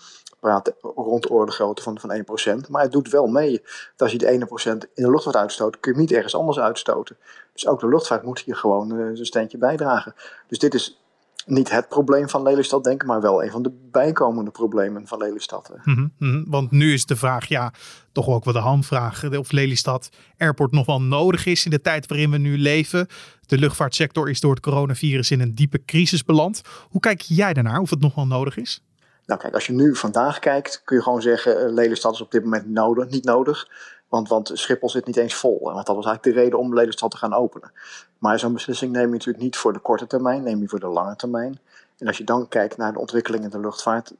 rond 0.82 1.24
de 1.24 1.30
orde 1.30 1.52
grootte 1.52 1.82
van, 1.82 2.00
van 2.00 2.26
1%. 2.66 2.70
Maar 2.70 2.82
het 2.82 2.92
doet 2.92 3.10
wel 3.10 3.28
mee. 3.28 3.62
Dat 3.62 4.02
als 4.02 4.12
je 4.12 4.18
de 4.18 4.48
1% 4.66 4.70
in 4.94 5.04
de 5.04 5.10
luchtvaart 5.10 5.36
uitstoot, 5.36 5.80
kun 5.80 5.94
je 5.94 6.00
niet 6.00 6.12
ergens 6.12 6.36
anders 6.36 6.60
uitstoten. 6.60 7.18
Dus 7.54 7.68
ook 7.68 7.80
de 7.80 7.88
luchtvaart 7.88 8.24
moet 8.24 8.40
hier 8.40 8.56
gewoon 8.56 8.94
uh, 8.94 9.06
zijn 9.14 9.26
steentje 9.26 9.58
bijdragen. 9.58 10.16
Dus 10.48 10.60
dit 10.60 10.74
is 10.74 11.00
niet 11.46 11.72
het 11.72 11.88
probleem 11.88 12.30
van 12.30 12.42
Lelystad, 12.42 12.84
denk 12.84 13.02
ik, 13.02 13.08
maar 13.08 13.22
wel 13.22 13.44
een 13.44 13.52
van 13.52 13.64
de 13.64 13.72
bijkomende 13.92 14.52
problemen 14.52 15.08
van 15.08 15.18
Lelystad. 15.18 15.72
Mm 15.84 16.12
-hmm, 16.18 16.46
Want 16.48 16.72
nu 16.72 16.94
is 16.94 17.06
de 17.06 17.16
vraag, 17.16 17.48
ja, 17.48 17.74
toch 18.12 18.28
ook 18.28 18.44
wel 18.44 18.54
de 18.54 18.60
hamvraag, 18.60 19.38
of 19.38 19.52
Lelystad 19.52 20.10
Airport 20.38 20.72
nog 20.72 20.86
wel 20.86 21.02
nodig 21.02 21.46
is 21.46 21.66
in 21.66 21.72
de 21.72 21.82
tijd 21.82 22.08
waarin 22.08 22.32
we 22.32 22.38
nu 22.38 22.58
leven. 22.58 23.08
De 23.46 23.58
luchtvaartsector 23.58 24.30
is 24.30 24.40
door 24.40 24.52
het 24.52 24.60
coronavirus 24.64 25.32
in 25.32 25.42
een 25.42 25.56
diepe 25.56 25.86
crisis 25.86 26.24
beland. 26.24 26.62
Hoe 26.90 27.02
kijk 27.02 27.22
jij 27.22 27.54
daarnaar, 27.54 27.80
of 27.80 27.90
het 27.90 28.02
nog 28.02 28.16
wel 28.16 28.28
nodig 28.28 28.58
is? 28.58 28.82
Nou 29.26 29.40
kijk, 29.40 29.54
als 29.54 29.68
je 29.68 29.74
nu 29.74 29.96
vandaag 29.96 30.40
kijkt, 30.40 30.82
kun 30.84 30.96
je 30.96 31.04
gewoon 31.04 31.22
zeggen, 31.22 31.66
uh, 31.68 31.74
Lelystad 31.74 32.14
is 32.14 32.22
op 32.22 32.32
dit 32.32 32.44
moment 32.44 32.70
nodig, 32.70 33.10
niet 33.10 33.24
nodig. 33.24 33.70
Want, 34.08 34.30
want 34.30 34.52
Schiphol 34.54 34.90
zit 34.90 35.06
niet 35.06 35.18
eens 35.18 35.36
vol. 35.36 35.70
En 35.70 35.76
dat 35.76 35.88
was 35.88 36.06
eigenlijk 36.06 36.24
de 36.24 36.42
reden 36.42 36.60
om 36.60 36.74
Lelystad 36.74 37.12
te 37.12 37.18
gaan 37.18 37.34
openen. 37.34 37.72
Maar 38.18 38.40
zo'n 38.40 38.54
beslissing 38.54 38.92
neem 38.92 39.08
je 39.08 39.12
natuurlijk 39.12 39.44
niet 39.44 39.58
voor 39.58 39.74
de 39.74 39.80
korte 39.80 40.08
termijn, 40.08 40.44
neem 40.44 40.62
je 40.62 40.68
voor 40.68 40.80
de 40.80 40.88
lange 40.88 41.16
termijn. 41.16 41.60
En 41.98 42.08
als 42.08 42.18
je 42.18 42.24
dan 42.24 42.48
kijkt 42.48 42.78
naar 42.78 42.94
de 42.94 43.00
ontwikkeling 43.00 43.44
in 43.44 43.50
de 43.50 43.60
luchtvaart, 43.60 44.14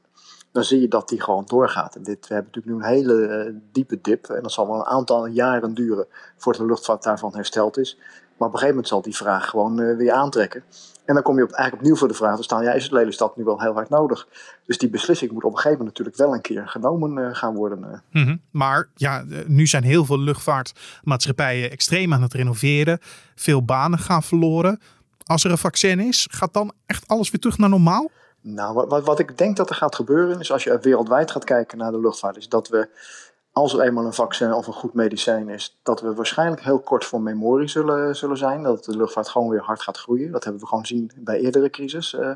dan 0.52 0.64
zie 0.64 0.80
je 0.80 0.88
dat 0.88 1.08
die 1.08 1.20
gewoon 1.20 1.44
doorgaat. 1.46 1.94
En 1.94 2.02
dit, 2.02 2.28
we 2.28 2.34
hebben 2.34 2.52
natuurlijk 2.54 2.76
nu 2.76 2.88
een 2.88 2.94
hele 2.96 3.44
uh, 3.44 3.54
diepe 3.72 4.00
dip. 4.00 4.28
En 4.28 4.42
dat 4.42 4.52
zal 4.52 4.66
wel 4.66 4.76
een 4.76 4.84
aantal 4.84 5.26
jaren 5.26 5.74
duren 5.74 6.06
voordat 6.36 6.62
de 6.62 6.68
luchtvaart 6.68 7.02
daarvan 7.02 7.34
hersteld 7.34 7.78
is. 7.78 7.98
Maar 8.36 8.48
op 8.48 8.54
een 8.54 8.60
gegeven 8.60 8.68
moment 8.68 8.88
zal 8.88 9.02
die 9.02 9.16
vraag 9.16 9.48
gewoon 9.48 9.96
weer 9.96 10.12
aantrekken. 10.12 10.62
En 11.04 11.14
dan 11.14 11.22
kom 11.22 11.36
je 11.36 11.42
op, 11.42 11.50
eigenlijk 11.50 11.82
opnieuw 11.82 11.96
voor 11.98 12.08
de 12.08 12.14
vraag 12.14 12.36
te 12.36 12.42
staan, 12.42 12.62
ja, 12.62 12.72
is 12.72 12.82
het 12.82 12.92
Lelystad 12.92 13.36
nu 13.36 13.44
wel 13.44 13.60
heel 13.60 13.72
hard 13.72 13.88
nodig? 13.88 14.28
Dus 14.66 14.78
die 14.78 14.88
beslissing 14.88 15.32
moet 15.32 15.44
op 15.44 15.50
een 15.50 15.56
gegeven 15.56 15.78
moment 15.78 15.98
natuurlijk 15.98 16.16
wel 16.16 16.34
een 16.34 16.40
keer 16.40 16.68
genomen 16.68 17.36
gaan 17.36 17.54
worden. 17.54 18.02
Mhm. 18.10 18.36
Maar 18.50 18.88
ja, 18.94 19.24
nu 19.46 19.66
zijn 19.66 19.82
heel 19.82 20.04
veel 20.04 20.18
luchtvaartmaatschappijen 20.18 21.70
extreem 21.70 22.12
aan 22.12 22.22
het 22.22 22.34
renoveren. 22.34 22.98
Veel 23.34 23.64
banen 23.64 23.98
gaan 23.98 24.22
verloren. 24.22 24.80
Als 25.24 25.44
er 25.44 25.50
een 25.50 25.58
vaccin 25.58 26.00
is, 26.00 26.28
gaat 26.30 26.54
dan 26.54 26.72
echt 26.86 27.08
alles 27.08 27.30
weer 27.30 27.40
terug 27.40 27.58
naar 27.58 27.68
normaal? 27.68 28.10
Nou, 28.40 28.74
wat, 28.74 29.04
wat 29.04 29.18
ik 29.18 29.38
denk 29.38 29.56
dat 29.56 29.70
er 29.70 29.76
gaat 29.76 29.94
gebeuren 29.94 30.40
is 30.40 30.52
als 30.52 30.64
je 30.64 30.78
wereldwijd 30.82 31.30
gaat 31.30 31.44
kijken 31.44 31.78
naar 31.78 31.90
de 31.90 32.00
luchtvaart, 32.00 32.36
is 32.36 32.48
dat 32.48 32.68
we, 32.68 32.88
als 33.56 33.74
er 33.74 33.80
eenmaal 33.80 34.04
een 34.04 34.12
vaccin 34.12 34.52
of 34.52 34.66
een 34.66 34.72
goed 34.72 34.94
medicijn 34.94 35.48
is, 35.48 35.78
dat 35.82 36.00
we 36.00 36.14
waarschijnlijk 36.14 36.62
heel 36.62 36.80
kort 36.80 37.04
voor 37.04 37.20
memorie 37.20 37.68
zullen, 37.68 38.16
zullen 38.16 38.36
zijn. 38.36 38.62
Dat 38.62 38.84
de 38.84 38.96
luchtvaart 38.96 39.28
gewoon 39.28 39.48
weer 39.48 39.62
hard 39.62 39.82
gaat 39.82 39.98
groeien. 39.98 40.32
Dat 40.32 40.44
hebben 40.44 40.62
we 40.62 40.68
gewoon 40.68 40.86
gezien 40.86 41.10
bij 41.16 41.40
eerdere 41.40 41.70
crisis. 41.70 42.14
Eh. 42.14 42.32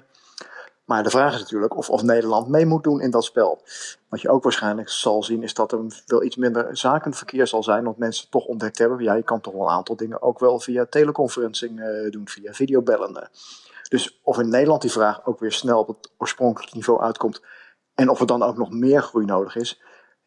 Maar 0.84 1.02
de 1.02 1.10
vraag 1.10 1.34
is 1.34 1.40
natuurlijk 1.40 1.76
of, 1.76 1.90
of 1.90 2.02
Nederland 2.02 2.48
mee 2.48 2.66
moet 2.66 2.82
doen 2.84 3.00
in 3.00 3.10
dat 3.10 3.24
spel. 3.24 3.62
Wat 4.08 4.20
je 4.20 4.28
ook 4.28 4.42
waarschijnlijk 4.42 4.88
zal 4.88 5.22
zien 5.22 5.42
is 5.42 5.54
dat 5.54 5.72
er 5.72 6.02
wel 6.06 6.22
iets 6.22 6.36
minder 6.36 6.76
zakenverkeer 6.76 7.46
zal 7.46 7.62
zijn. 7.62 7.84
Want 7.84 7.98
mensen 7.98 8.30
toch 8.30 8.44
ontdekt 8.44 8.78
hebben, 8.78 9.02
ja, 9.02 9.14
je 9.14 9.22
kan 9.22 9.40
toch 9.40 9.52
wel 9.52 9.62
een 9.62 9.74
aantal 9.74 9.96
dingen 9.96 10.22
ook 10.22 10.38
wel 10.38 10.60
via 10.60 10.86
teleconferencing 10.86 11.80
uh, 11.80 12.10
doen, 12.10 12.28
via 12.28 12.52
videobellen. 12.52 13.30
Dus 13.88 14.20
of 14.22 14.38
in 14.38 14.48
Nederland 14.48 14.82
die 14.82 14.92
vraag 14.92 15.26
ook 15.26 15.40
weer 15.40 15.52
snel 15.52 15.78
op 15.78 15.88
het 15.88 16.10
oorspronkelijke 16.18 16.76
niveau 16.76 17.00
uitkomt. 17.00 17.42
En 17.94 18.08
of 18.08 18.20
er 18.20 18.26
dan 18.26 18.42
ook 18.42 18.56
nog 18.56 18.70
meer 18.70 19.02
groei 19.02 19.24
nodig 19.24 19.56
is. 19.56 19.80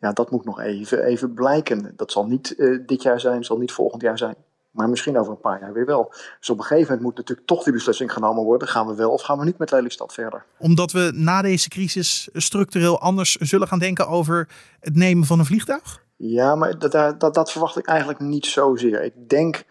Ja, 0.04 0.12
dat 0.12 0.32
moet 0.32 0.46
nog 0.46 0.60
even, 0.60 1.04
even 1.04 1.34
blijken. 1.34 1.94
Dat 1.96 2.12
zal 2.12 2.26
niet 2.26 2.54
uh, 2.58 2.80
dit 2.86 3.02
jaar 3.02 3.20
zijn, 3.20 3.44
zal 3.44 3.58
niet 3.58 3.72
volgend 3.72 4.02
jaar 4.02 4.18
zijn. 4.18 4.36
Maar 4.72 4.90
misschien 4.90 5.18
over 5.18 5.32
een 5.32 5.40
paar 5.40 5.60
jaar 5.60 5.74
weer 5.74 5.86
wel. 5.86 6.14
Dus 6.40 6.50
op 6.50 6.58
een 6.58 6.64
gegeven 6.64 6.88
moment 6.88 7.02
moet 7.02 7.18
natuurlijk 7.18 7.48
toch 7.48 7.64
die 7.64 7.74
beslissing 7.74 8.14
genomen 8.14 8.44
worden. 8.44 8.68
Gaan 8.68 8.88
we 8.88 8.96
wel 8.96 9.12
of 9.12 9.22
gaan 9.22 9.40
we 9.40 9.46
niet 9.46 9.58
met 9.58 9.72
Lelystad 9.72 10.14
verder? 10.14 10.46
Omdat 10.58 10.92
we 10.92 11.12
na 11.16 11.42
deze 11.42 11.70
crisis 11.70 12.30
structureel 12.34 13.00
anders 13.00 13.36
zullen 13.36 13.68
gaan 13.68 13.80
denken 13.80 14.08
over 14.08 14.50
het 14.80 14.96
nemen 14.96 15.26
van 15.26 15.40
een 15.40 15.46
vliegtuig? 15.46 16.04
Ja, 16.16 16.56
maar 16.56 16.80
dat, 16.80 17.20
dat, 17.20 17.34
dat 17.34 17.52
verwacht 17.52 17.78
ik 17.78 17.88
eigenlijk 17.88 18.20
niet 18.20 18.46
zozeer. 18.46 19.04
Ik 19.04 19.30
denk 19.30 19.64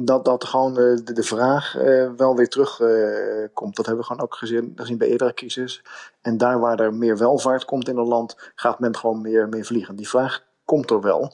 dat, 0.00 0.24
dat 0.24 0.44
gewoon 0.44 0.74
de, 0.74 1.12
de, 1.12 1.22
vraag 1.22 1.76
uh, 1.76 2.10
wel 2.16 2.36
weer 2.36 2.48
terugkomt. 2.48 3.52
Komt. 3.52 3.76
dat 3.76 3.86
hebben 3.86 4.04
we 4.04 4.10
gewoon 4.10 4.26
ook 4.26 4.34
gezien, 4.34 4.72
gezien 4.76 4.98
bij 4.98 5.08
eerdere 5.08 5.34
crisis. 5.34 5.82
En 6.20 6.36
daar 6.36 6.60
waar 6.60 6.80
er 6.80 6.94
meer 6.94 7.18
welvaart 7.18 7.64
komt 7.64 7.88
in 7.88 7.96
een 7.96 8.06
land, 8.06 8.52
gaat 8.54 8.78
men 8.78 8.96
gewoon 8.96 9.20
meer, 9.20 9.48
meer 9.48 9.64
vliegen. 9.64 9.96
Die 9.96 10.08
vraag 10.08 10.44
komt 10.64 10.90
er 10.90 11.00
wel. 11.00 11.32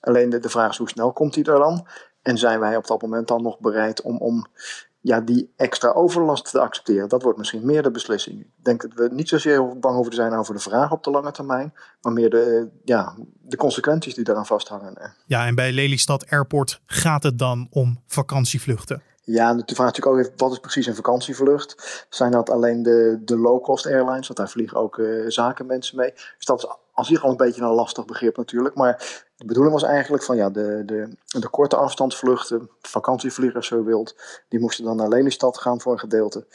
Alleen 0.00 0.30
de, 0.30 0.38
de 0.38 0.48
vraag 0.48 0.70
is 0.70 0.78
hoe 0.78 0.88
snel 0.88 1.12
komt 1.12 1.34
die 1.34 1.44
er 1.44 1.58
dan? 1.58 1.86
En 2.22 2.38
zijn 2.38 2.60
wij 2.60 2.76
op 2.76 2.86
dat 2.86 3.02
moment 3.02 3.28
dan 3.28 3.42
nog 3.42 3.58
bereid 3.58 4.02
om, 4.02 4.18
om 4.18 4.46
ja, 5.04 5.20
die 5.20 5.52
extra 5.56 5.90
overlast 5.90 6.50
te 6.50 6.60
accepteren? 6.60 7.08
Dat 7.08 7.22
wordt 7.22 7.38
misschien 7.38 7.66
meer 7.66 7.82
de 7.82 7.90
beslissing. 7.90 8.40
Ik 8.40 8.64
denk 8.64 8.82
dat 8.82 8.92
we 8.94 9.14
niet 9.14 9.28
zozeer 9.28 9.78
bang 9.78 9.94
hoeven 9.94 10.12
te 10.12 10.20
zijn 10.20 10.32
over 10.32 10.54
de 10.54 10.60
vraag 10.60 10.92
op 10.92 11.04
de 11.04 11.10
lange 11.10 11.30
termijn, 11.30 11.74
maar 12.00 12.12
meer 12.12 12.30
de, 12.30 12.68
ja, 12.84 13.14
de 13.40 13.56
consequenties 13.56 14.14
die 14.14 14.24
daaraan 14.24 14.46
vasthangen. 14.46 15.14
Ja, 15.26 15.46
en 15.46 15.54
bij 15.54 15.72
Lelystad 15.72 16.30
Airport 16.30 16.80
gaat 16.86 17.22
het 17.22 17.38
dan 17.38 17.66
om 17.70 18.00
vakantievluchten? 18.06 19.02
Ja, 19.22 19.54
de 19.54 19.74
vraag 19.74 19.86
natuurlijk 19.86 20.16
ook 20.16 20.18
even, 20.18 20.32
wat 20.36 20.52
is 20.52 20.58
precies 20.58 20.86
een 20.86 20.94
vakantievlucht? 20.94 22.06
Zijn 22.08 22.30
dat 22.30 22.50
alleen 22.50 22.82
de, 22.82 23.20
de 23.24 23.38
low-cost 23.38 23.86
airlines? 23.86 24.26
Want 24.26 24.36
daar 24.36 24.50
vliegen 24.50 24.78
ook 24.78 24.98
uh, 24.98 25.30
zakenmensen 25.30 25.96
mee. 25.96 26.12
Dus 26.12 26.44
dat 26.44 26.58
is 26.58 26.66
als 26.92 27.08
zich 27.08 27.24
al 27.24 27.30
een 27.30 27.36
beetje 27.36 27.62
een 27.62 27.68
lastig 27.68 28.04
begrip 28.04 28.36
natuurlijk. 28.36 28.74
Maar 28.74 29.24
de 29.44 29.50
bedoeling 29.52 29.80
was 29.80 29.90
eigenlijk 29.90 30.22
van 30.22 30.36
ja, 30.36 30.50
de, 30.50 30.82
de, 30.86 31.16
de 31.40 31.48
korte 31.48 31.76
afstandsvluchten, 31.76 32.70
vakantievliegers 32.80 33.66
zo 33.66 33.84
wilt, 33.84 34.16
die 34.48 34.60
moesten 34.60 34.84
dan 34.84 34.96
naar 34.96 35.08
Lelystad 35.08 35.58
gaan 35.58 35.80
voor 35.80 35.92
een 35.92 35.98
gedeelte. 35.98 36.46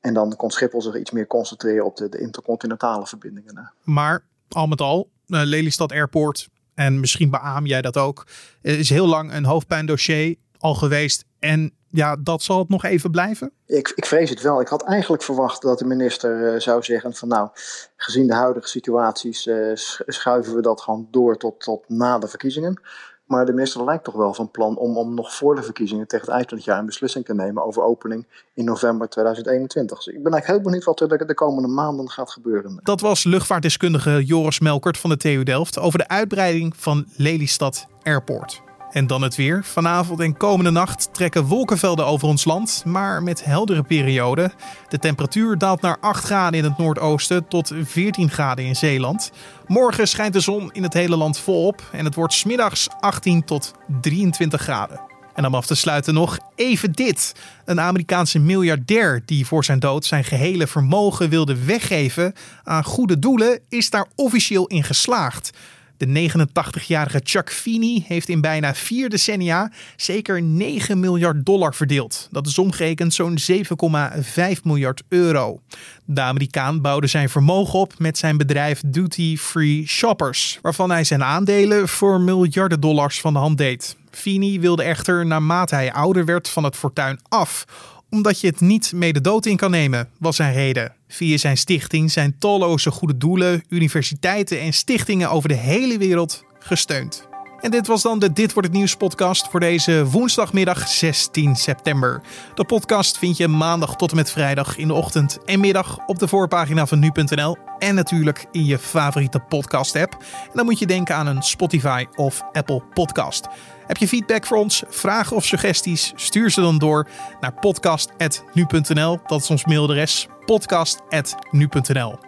En 0.00 0.14
dan 0.14 0.36
kon 0.36 0.50
Schiphol 0.50 0.82
zich 0.82 0.96
iets 0.96 1.10
meer 1.10 1.26
concentreren 1.26 1.84
op 1.84 1.96
de, 1.96 2.08
de 2.08 2.20
intercontinentale 2.20 3.06
verbindingen. 3.06 3.72
Maar 3.82 4.22
al 4.48 4.66
met 4.66 4.80
al, 4.80 5.08
uh, 5.26 5.40
Lelystad 5.44 5.92
Airport, 5.92 6.48
en 6.74 7.00
misschien 7.00 7.30
beaam 7.30 7.66
jij 7.66 7.82
dat 7.82 7.96
ook, 7.96 8.26
is 8.60 8.90
heel 8.90 9.06
lang 9.06 9.32
een 9.32 9.44
hoofdpijndossier 9.44 10.36
al 10.58 10.74
geweest. 10.74 11.24
En 11.38 11.72
ja, 11.90 12.16
dat 12.16 12.42
zal 12.42 12.58
het 12.58 12.68
nog 12.68 12.84
even 12.84 13.10
blijven? 13.10 13.52
Ik, 13.66 13.92
ik 13.94 14.06
vrees 14.06 14.30
het 14.30 14.40
wel. 14.40 14.60
Ik 14.60 14.68
had 14.68 14.82
eigenlijk 14.82 15.22
verwacht 15.22 15.62
dat 15.62 15.78
de 15.78 15.84
minister 15.84 16.54
uh, 16.54 16.60
zou 16.60 16.82
zeggen 16.82 17.14
van 17.14 17.28
nou, 17.28 17.48
gezien 17.96 18.26
de 18.26 18.34
huidige 18.34 18.68
situaties 18.68 19.46
uh, 19.46 19.70
schuiven 20.06 20.54
we 20.54 20.62
dat 20.62 20.80
gewoon 20.80 21.08
door 21.10 21.36
tot, 21.36 21.60
tot 21.60 21.88
na 21.88 22.18
de 22.18 22.28
verkiezingen. 22.28 22.80
Maar 23.28 23.46
de 23.46 23.52
minister 23.52 23.84
lijkt 23.84 24.04
toch 24.04 24.14
wel 24.14 24.34
van 24.34 24.50
plan 24.50 24.76
om, 24.76 24.96
om 24.96 25.14
nog 25.14 25.34
voor 25.34 25.54
de 25.54 25.62
verkiezingen 25.62 26.06
tegen 26.06 26.26
het 26.26 26.34
eind 26.34 26.48
van 26.48 26.58
het 26.58 26.66
jaar 26.66 26.78
een 26.78 26.86
beslissing 26.86 27.24
te 27.24 27.34
nemen 27.34 27.64
over 27.64 27.82
opening 27.82 28.26
in 28.54 28.64
november 28.64 29.08
2021. 29.08 29.96
Dus 29.96 30.06
ik 30.06 30.22
ben 30.22 30.32
eigenlijk 30.32 30.46
heel 30.46 30.70
benieuwd 30.70 30.84
wat 30.84 31.00
er 31.00 31.18
de, 31.18 31.24
de 31.24 31.34
komende 31.34 31.68
maanden 31.68 32.10
gaat 32.10 32.30
gebeuren. 32.30 32.80
Dat 32.82 33.00
was 33.00 33.24
luchtvaartdeskundige 33.24 34.24
Joris 34.24 34.60
Melkert 34.60 34.98
van 34.98 35.10
de 35.10 35.16
TU 35.16 35.42
Delft 35.42 35.78
over 35.78 35.98
de 35.98 36.08
uitbreiding 36.08 36.76
van 36.76 37.06
Lelystad 37.16 37.86
Airport. 38.02 38.66
En 38.98 39.06
dan 39.06 39.22
het 39.22 39.36
weer. 39.36 39.64
Vanavond 39.64 40.20
en 40.20 40.36
komende 40.36 40.70
nacht 40.70 41.08
trekken 41.12 41.44
wolkenvelden 41.44 42.06
over 42.06 42.28
ons 42.28 42.44
land, 42.44 42.82
maar 42.86 43.22
met 43.22 43.44
heldere 43.44 43.82
perioden. 43.82 44.52
De 44.88 44.98
temperatuur 44.98 45.58
daalt 45.58 45.80
naar 45.80 45.96
8 46.00 46.24
graden 46.24 46.58
in 46.58 46.64
het 46.64 46.78
noordoosten 46.78 47.48
tot 47.48 47.72
14 47.82 48.30
graden 48.30 48.64
in 48.64 48.76
Zeeland. 48.76 49.30
Morgen 49.66 50.08
schijnt 50.08 50.32
de 50.32 50.40
zon 50.40 50.72
in 50.72 50.82
het 50.82 50.92
hele 50.92 51.16
land 51.16 51.38
volop 51.38 51.82
en 51.92 52.04
het 52.04 52.14
wordt 52.14 52.32
smiddags 52.32 52.88
18 53.00 53.44
tot 53.44 53.74
23 54.00 54.60
graden. 54.60 55.00
En 55.34 55.46
om 55.46 55.54
af 55.54 55.66
te 55.66 55.74
sluiten 55.74 56.14
nog 56.14 56.38
even 56.54 56.92
dit. 56.92 57.34
Een 57.64 57.80
Amerikaanse 57.80 58.38
miljardair 58.38 59.22
die 59.24 59.46
voor 59.46 59.64
zijn 59.64 59.78
dood 59.78 60.04
zijn 60.04 60.24
gehele 60.24 60.66
vermogen 60.66 61.28
wilde 61.28 61.64
weggeven 61.64 62.32
aan 62.62 62.84
goede 62.84 63.18
doelen, 63.18 63.60
is 63.68 63.90
daar 63.90 64.06
officieel 64.14 64.66
in 64.66 64.84
geslaagd. 64.84 65.50
De 65.98 66.30
89-jarige 66.30 67.20
Chuck 67.24 67.52
Feeney 67.52 68.04
heeft 68.06 68.28
in 68.28 68.40
bijna 68.40 68.74
vier 68.74 69.08
decennia 69.08 69.72
zeker 69.96 70.42
9 70.42 71.00
miljard 71.00 71.46
dollar 71.46 71.74
verdeeld. 71.74 72.28
Dat 72.30 72.46
is 72.46 72.58
omgerekend 72.58 73.14
zo'n 73.14 73.38
7,5 73.52 74.62
miljard 74.62 75.02
euro. 75.08 75.60
De 76.04 76.20
Amerikaan 76.20 76.80
bouwde 76.80 77.06
zijn 77.06 77.28
vermogen 77.28 77.78
op 77.78 77.98
met 77.98 78.18
zijn 78.18 78.36
bedrijf 78.36 78.82
Duty 78.86 79.36
Free 79.36 79.86
Shoppers, 79.86 80.58
waarvan 80.62 80.90
hij 80.90 81.04
zijn 81.04 81.24
aandelen 81.24 81.88
voor 81.88 82.20
miljarden 82.20 82.80
dollars 82.80 83.20
van 83.20 83.32
de 83.32 83.38
hand 83.38 83.58
deed. 83.58 83.96
Feeney 84.10 84.60
wilde 84.60 84.82
echter 84.82 85.26
naarmate 85.26 85.74
hij 85.74 85.92
ouder 85.92 86.24
werd 86.24 86.48
van 86.48 86.64
het 86.64 86.76
fortuin 86.76 87.20
af 87.28 87.64
omdat 88.10 88.40
je 88.40 88.46
het 88.46 88.60
niet 88.60 88.92
mee 88.92 89.12
de 89.12 89.20
dood 89.20 89.46
in 89.46 89.56
kan 89.56 89.70
nemen, 89.70 90.08
was 90.18 90.36
zijn 90.36 90.52
reden. 90.52 90.92
Via 91.08 91.36
zijn 91.36 91.56
stichting 91.56 92.10
zijn 92.10 92.38
talloze 92.38 92.90
goede 92.90 93.16
doelen, 93.16 93.64
universiteiten 93.68 94.60
en 94.60 94.72
stichtingen 94.72 95.30
over 95.30 95.48
de 95.48 95.54
hele 95.54 95.98
wereld 95.98 96.44
gesteund. 96.58 97.28
En 97.60 97.70
dit 97.70 97.86
was 97.86 98.02
dan 98.02 98.18
de 98.18 98.32
Dit 98.32 98.52
wordt 98.52 98.68
het 98.68 98.76
nieuws 98.76 98.94
podcast 98.94 99.48
voor 99.48 99.60
deze 99.60 100.06
woensdagmiddag 100.06 100.88
16 100.88 101.56
september. 101.56 102.22
De 102.54 102.64
podcast 102.64 103.18
vind 103.18 103.36
je 103.36 103.48
maandag 103.48 103.96
tot 103.96 104.10
en 104.10 104.16
met 104.16 104.30
vrijdag 104.30 104.76
in 104.76 104.88
de 104.88 104.94
ochtend 104.94 105.44
en 105.44 105.60
middag 105.60 105.98
op 106.06 106.18
de 106.18 106.28
voorpagina 106.28 106.86
van 106.86 106.98
nu.nl 106.98 107.56
en 107.78 107.94
natuurlijk 107.94 108.46
in 108.52 108.64
je 108.64 108.78
favoriete 108.78 109.38
podcast 109.38 109.96
app. 109.96 110.12
En 110.42 110.50
dan 110.54 110.64
moet 110.64 110.78
je 110.78 110.86
denken 110.86 111.14
aan 111.14 111.26
een 111.26 111.42
Spotify 111.42 112.06
of 112.14 112.42
Apple 112.52 112.82
podcast. 112.94 113.48
Heb 113.88 113.96
je 113.96 114.08
feedback 114.08 114.46
voor 114.46 114.56
ons, 114.56 114.82
vragen 114.88 115.36
of 115.36 115.44
suggesties? 115.44 116.12
Stuur 116.16 116.50
ze 116.50 116.60
dan 116.60 116.78
door 116.78 117.08
naar 117.40 117.52
podcast.nu.nl. 117.52 119.18
Dat 119.26 119.40
is 119.40 119.50
ons 119.50 119.64
mailadres 119.64 120.28
podcast.nu.nl. 120.44 122.18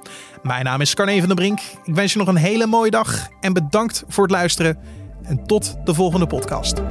Mijn 0.42 0.64
naam 0.64 0.80
is 0.80 0.94
Carne 0.94 1.18
van 1.18 1.26
der 1.26 1.36
Brink. 1.36 1.60
Ik 1.84 1.94
wens 1.94 2.12
je 2.12 2.18
nog 2.18 2.28
een 2.28 2.36
hele 2.36 2.66
mooie 2.66 2.90
dag 2.90 3.28
en 3.40 3.52
bedankt 3.52 4.04
voor 4.08 4.22
het 4.22 4.32
luisteren. 4.32 4.78
En 5.22 5.46
tot 5.46 5.76
de 5.84 5.94
volgende 5.94 6.26
podcast. 6.26 6.82